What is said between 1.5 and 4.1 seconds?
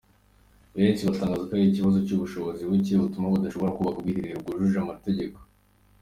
ari ikibazo cy’ubushobozi buke, butuma badashobora kubaka